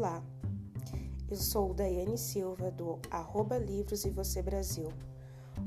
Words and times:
Olá, 0.00 0.24
eu 1.30 1.36
sou 1.36 1.74
Daiane 1.74 2.16
Silva 2.16 2.70
do 2.70 2.98
arroba 3.10 3.58
Livros 3.58 4.06
e 4.06 4.08
Você 4.08 4.40
Brasil. 4.40 4.90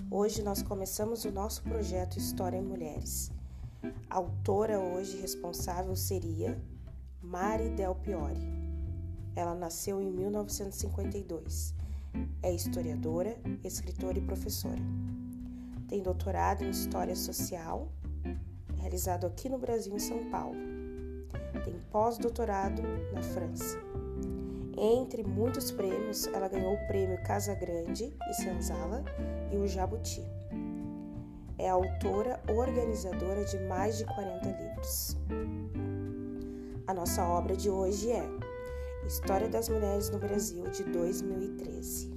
Hoje 0.09 0.41
nós 0.41 0.63
começamos 0.63 1.23
o 1.23 1.31
nosso 1.31 1.62
projeto 1.62 2.17
História 2.17 2.57
em 2.57 2.63
Mulheres. 2.63 3.31
A 4.09 4.15
autora 4.15 4.79
hoje 4.79 5.21
responsável 5.21 5.96
seria 5.96 6.59
Mari 7.22 7.69
Del 7.76 7.94
Piore. 7.94 8.41
Ela 9.35 9.54
nasceu 9.54 10.01
em 10.01 10.09
1952. 10.09 11.76
É 12.41 12.51
historiadora, 12.51 13.37
escritora 13.63 14.18
e 14.18 14.22
professora. 14.26 14.81
Tem 15.87 16.02
doutorado 16.02 16.63
em 16.63 16.72
História 16.72 17.16
Social, 17.16 17.88
realizado 18.77 19.27
aqui 19.27 19.48
no 19.48 19.59
Brasil, 19.59 19.95
em 19.95 20.00
São 20.00 20.27
Paulo. 20.31 20.58
Tem 21.63 21.80
pós-doutorado 21.91 22.81
na 23.13 23.22
França. 23.22 23.93
Entre 24.77 25.23
muitos 25.23 25.72
prêmios, 25.72 26.26
ela 26.27 26.48
ganhou 26.48 26.73
o 26.73 26.88
prêmio 26.88 27.22
Casa 27.23 27.54
Grande 27.54 28.12
e 28.30 28.34
Senzala 28.34 29.04
e 29.52 29.58
o 29.58 29.68
Jabuti. 29.68 30.23
É 31.59 31.70
autora 31.70 32.41
organizadora 32.49 33.46
de 33.46 33.59
mais 33.68 33.98
de 33.99 34.05
40 34.05 34.48
livros. 34.48 35.18
A 36.88 36.94
nossa 36.94 37.23
obra 37.23 37.55
de 37.55 37.70
hoje 37.70 38.12
é 38.12 38.27
História 39.05 39.48
das 39.48 39.70
Mulheres 39.70 40.09
no 40.09 40.18
Brasil 40.18 40.63
de 40.72 40.84
2013. 40.84 42.12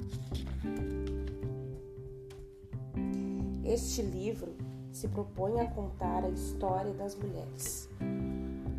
Este 3.64 4.00
livro 4.00 4.56
se 4.90 5.08
propõe 5.08 5.60
a 5.60 5.70
contar 5.70 6.24
a 6.24 6.30
história 6.30 6.94
das 6.94 7.14
mulheres. 7.14 7.90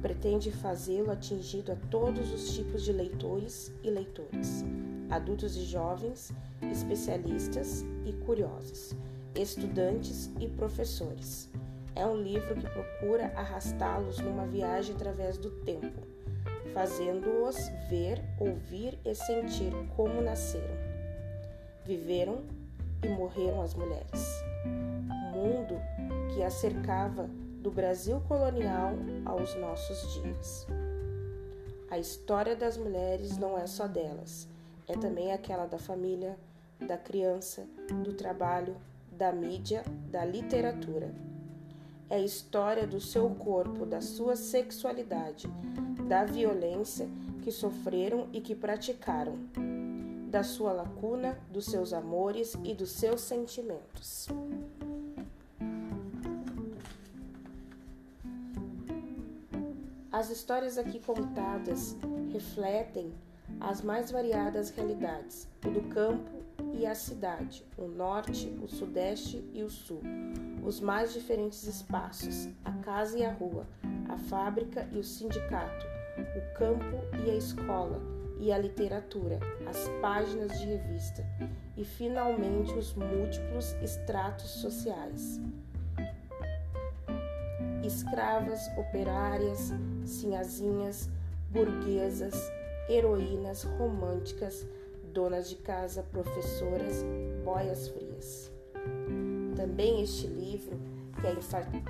Pretende 0.02 0.52
fazê-lo 0.52 1.12
atingido 1.12 1.72
a 1.72 1.76
todos 1.90 2.32
os 2.32 2.56
tipos 2.56 2.84
de 2.84 2.92
leitores 2.92 3.74
e 3.84 3.90
leitoras, 3.90 4.64
adultos 5.10 5.56
e 5.58 5.62
jovens, 5.62 6.32
especialistas 6.62 7.84
e 8.06 8.14
curiosos, 8.14 8.96
estudantes 9.36 10.32
e 10.40 10.48
professores. 10.48 11.50
É 11.96 12.06
um 12.06 12.22
livro 12.22 12.56
que 12.56 12.70
procura 12.70 13.34
arrastá-los 13.36 14.20
numa 14.20 14.46
viagem 14.46 14.94
através 14.94 15.36
do 15.38 15.50
tempo, 15.62 16.06
fazendo-os 16.74 17.58
ver, 17.90 18.24
ouvir 18.40 19.00
e 19.04 19.16
sentir 19.16 19.74
como 19.96 20.22
nasceram, 20.22 20.78
viveram 21.84 22.44
e 23.04 23.10
morreram 23.10 23.64
as 23.64 23.74
mulheres. 23.74 24.44
O 25.10 25.38
mundo 25.38 25.76
que 26.34 26.44
a 26.44 26.52
cercava 26.52 27.28
do 27.68 27.72
Brasil 27.72 28.22
colonial 28.30 28.94
aos 29.26 29.54
nossos 29.56 30.14
dias. 30.14 30.66
A 31.92 32.00
história 32.00 32.56
das 32.56 32.78
mulheres 32.78 33.38
não 33.38 33.58
é 33.58 33.68
só 33.68 33.88
delas, 33.88 34.48
é 34.88 34.94
também 34.94 35.34
aquela 35.34 35.66
da 35.66 35.78
família, 35.78 36.38
da 36.80 36.98
criança, 36.98 37.68
do 38.06 38.14
trabalho, 38.14 38.78
da 39.12 39.34
mídia, 39.34 39.84
da 40.10 40.24
literatura. 40.24 41.14
É 42.10 42.16
a 42.16 42.22
história 42.22 42.88
do 42.88 43.02
seu 43.02 43.30
corpo, 43.32 43.86
da 43.86 44.00
sua 44.00 44.38
sexualidade, 44.38 45.50
da 46.08 46.24
violência 46.24 47.10
que 47.42 47.52
sofreram 47.52 48.30
e 48.32 48.40
que 48.40 48.56
praticaram, 48.56 49.36
da 50.30 50.42
sua 50.42 50.72
lacuna, 50.72 51.38
dos 51.52 51.66
seus 51.66 51.92
amores 51.92 52.56
e 52.64 52.74
dos 52.74 52.92
seus 52.92 53.20
sentimentos. 53.20 54.30
As 60.12 60.30
histórias 60.30 60.78
aqui 60.78 61.00
contadas 61.00 61.98
refletem 62.32 63.14
as 63.60 63.82
mais 63.82 64.10
variadas 64.10 64.70
realidades, 64.70 65.48
o 65.66 65.70
do 65.70 65.82
campo 65.90 66.32
e 66.74 66.86
a 66.86 66.96
cidade, 66.96 67.66
o 67.78 67.88
norte, 67.88 68.48
o 68.62 68.68
sudeste 68.68 69.44
e 69.54 69.64
o 69.64 69.70
sul, 69.70 70.02
os 70.64 70.80
mais 70.80 71.14
diferentes 71.14 71.64
espaços, 71.66 72.50
a 72.64 72.72
casa 72.84 73.18
e 73.18 73.26
a 73.26 73.32
rua, 73.32 73.68
a 74.08 74.18
fábrica 74.18 74.88
e 74.92 74.98
o 74.98 75.04
sindicato, 75.04 75.86
o 76.18 76.58
campo 76.58 76.98
e 77.26 77.32
a 77.32 77.36
escola, 77.36 78.02
e 78.40 78.52
a 78.52 78.58
literatura, 78.58 79.40
as 79.68 79.90
páginas 80.02 80.60
de 80.60 80.66
revista 80.66 81.26
e, 81.76 81.84
finalmente, 81.84 82.72
os 82.74 82.94
múltiplos 82.94 83.74
estratos 83.82 84.50
sociais. 84.50 85.42
Escravas, 87.84 88.68
operárias, 88.78 89.72
sinhazinhas, 90.08 91.10
burguesas, 91.50 92.36
heroínas 92.90 93.64
românticas, 93.64 94.66
donas 95.14 95.50
de 95.50 95.56
casa, 95.58 96.04
professoras, 96.04 97.04
boias 97.44 97.88
frias. 97.90 98.52
Também 99.56 100.02
este 100.02 100.28
livro 100.28 100.80
quer 101.22 101.38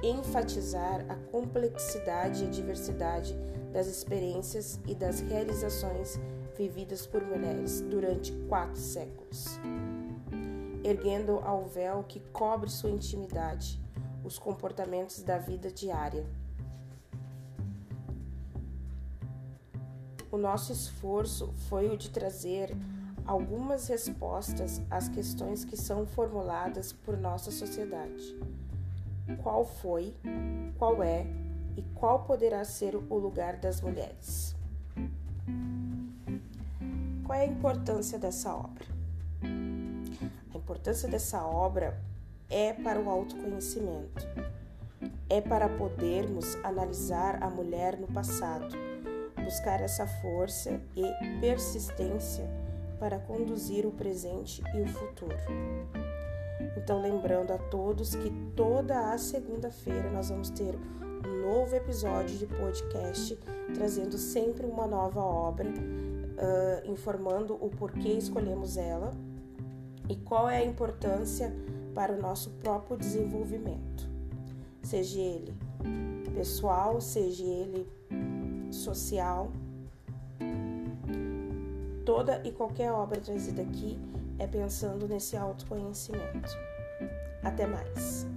enfatizar 0.04 1.06
a 1.10 1.16
complexidade 1.32 2.46
e 2.46 2.48
diversidade 2.48 3.36
das 3.74 3.88
experiências 3.88 4.80
e 4.88 4.96
das 4.96 5.20
realizações 5.20 6.20
vividas 6.58 7.06
por 7.06 7.24
mulheres 7.24 7.82
durante 7.82 8.32
quatro 8.48 8.80
séculos, 8.80 9.60
erguendo 10.84 11.40
ao 11.44 11.66
véu 11.66 12.04
que 12.08 12.20
cobre 12.32 12.70
sua 12.70 12.90
intimidade 12.90 13.80
os 14.24 14.40
comportamentos 14.40 15.22
da 15.22 15.38
vida 15.38 15.72
diária. 15.72 16.26
O 20.38 20.40
nosso 20.40 20.72
esforço 20.72 21.52
foi 21.68 21.90
o 21.90 21.98
de 21.98 22.12
trazer 22.12 22.72
algumas 23.25 23.88
respostas 23.88 24.80
às 24.88 25.09
questões 25.09 25.66
que 25.66 25.75
são 25.75 26.06
formuladas 26.06 26.94
por 26.94 27.18
nossa 27.18 27.50
sociedade. 27.50 28.38
Qual 29.42 29.66
foi, 29.66 30.14
qual 30.78 31.02
é 31.02 31.25
e 31.75 31.81
qual 31.96 32.20
poderá 32.20 32.64
ser 32.64 32.96
o 32.96 33.18
lugar 33.18 33.58
das 33.58 33.81
mulheres? 33.81 34.56
Qual 37.25 37.36
é 37.36 37.42
a 37.42 37.48
importância 37.48 38.19
dessa 38.19 38.54
obra? 38.54 38.86
A 40.54 40.56
importância 40.56 41.09
dessa 41.09 41.44
obra 41.44 42.00
é 42.48 42.74
para 42.74 43.02
o 43.02 43.09
autoconhecimento. 43.09 44.24
É 45.28 45.42
para 45.42 45.68
podermos 45.68 46.54
analisar 46.64 47.42
a 47.42 47.50
mulher 47.50 48.00
no 48.00 48.06
passado, 48.06 48.78
buscar 49.47 49.80
essa 49.80 50.06
força 50.06 50.78
e 50.94 51.40
persistência 51.40 52.44
para 53.00 53.18
conduzir 53.18 53.85
o 53.85 53.91
presente 53.91 54.62
e 54.75 54.81
o 54.81 54.88
futuro. 54.88 55.38
Então, 56.75 57.02
lembrando 57.02 57.53
a 57.53 57.57
todos 57.57 58.13
que 58.13 58.30
toda 58.57 59.13
a 59.13 59.18
segunda-feira 59.18 60.09
nós 60.12 60.30
vamos 60.30 60.50
ter 60.50 60.75
um 60.75 61.41
novo 61.47 61.74
episódio 61.74 62.38
de 62.38 62.46
podcast, 62.46 63.40
trazendo 63.74 64.18
sempre 64.18 64.66
uma 64.66 64.86
nova 64.86 65.22
obra, 65.22 65.69
uh, 65.69 66.91
informando 66.91 67.53
o 67.56 67.69
porquê 67.69 68.09
escolhemos 68.09 68.75
ela 68.75 69.12
e 70.09 70.16
qual 70.18 70.50
é 70.50 70.57
a 70.57 70.66
importância 70.66 71.56
para 71.96 72.12
o 72.12 72.22
nosso 72.22 72.50
próprio 72.62 72.97
desenvolvimento, 72.97 74.09
seja 74.84 75.19
ele 75.19 75.56
pessoal, 76.36 77.02
seja 77.02 77.44
ele 77.44 77.88
social. 78.72 79.52
Toda 82.06 82.42
e 82.46 82.52
qualquer 82.52 82.92
obra 82.92 83.20
trazida 83.20 83.62
aqui 83.62 84.00
é 84.40 84.48
pensando 84.48 85.08
nesse 85.08 85.36
autoconhecimento. 85.36 86.58
Até 87.44 87.68
mais! 87.68 88.28